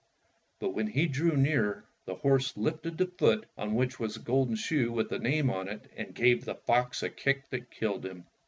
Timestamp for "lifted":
2.57-2.97